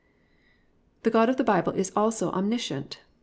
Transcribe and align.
"+ 0.51 1.01
3. 1.03 1.11
_The 1.11 1.13
God 1.13 1.29
of 1.29 1.37
the 1.37 1.43
Bible 1.43 1.73
is 1.73 1.91
also 1.95 2.31
omniscient. 2.31 3.01